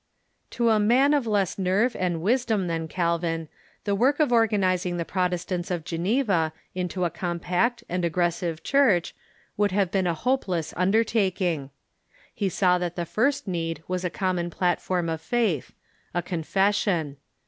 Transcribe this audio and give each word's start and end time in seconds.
To 0.49 0.71
a 0.71 0.79
man 0.79 1.13
of 1.13 1.27
less 1.27 1.59
nerve 1.59 1.95
and 1.95 2.15
Avisdom 2.23 2.65
than 2.65 2.87
Calvin, 2.87 3.47
the 3.83 3.93
work 3.93 4.19
of 4.19 4.31
organizing 4.31 4.97
the 4.97 5.05
Protestants 5.05 5.69
of 5.69 5.83
Geneva 5.85 6.53
into 6.73 7.05
a 7.05 7.11
compact 7.11 7.83
and 7.87 8.03
aggressive 8.03 8.63
Church 8.63 9.13
would 9.57 9.71
have 9.71 9.91
been 9.91 10.07
a 10.07 10.15
hopeless 10.15 10.71
Calvin 10.71 10.81
and 10.85 10.93
the",,. 10.95 10.97
tt 10.97 10.97
i 10.97 11.03
t 11.03 11.17
n 11.19 11.19
i 11.19 11.21
Genevese 11.21 11.35
Church 11.35 11.47
undertaking, 11.53 11.69
lie 12.39 12.47
saw 12.73 12.77
that 12.79 12.95
the 12.95 13.05
first 13.05 13.47
need 13.47 13.83
was 13.87 14.03
a 14.03 14.09
common 14.09 14.49
platform 14.49 15.07
of 15.07 15.21
faith— 15.21 15.71
a 16.15 16.23
Confession. 16.23 17.17